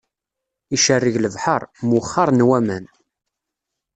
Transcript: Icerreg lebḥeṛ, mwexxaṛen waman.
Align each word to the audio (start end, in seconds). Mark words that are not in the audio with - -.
Icerreg 0.75 1.15
lebḥeṛ, 1.23 1.61
mwexxaṛen 1.87 2.45
waman. 2.47 2.85